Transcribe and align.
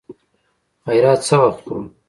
خيرات 0.85 1.19
څه 1.27 1.35
وخت 1.41 1.59
خورو. 1.65 1.83